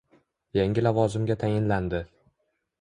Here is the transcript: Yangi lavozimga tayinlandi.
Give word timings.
Yangi 0.59 0.85
lavozimga 0.85 1.37
tayinlandi. 1.45 2.05